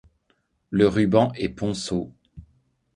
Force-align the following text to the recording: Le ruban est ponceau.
Le 0.71 0.87
ruban 0.87 1.31
est 1.35 1.49
ponceau. 1.49 2.11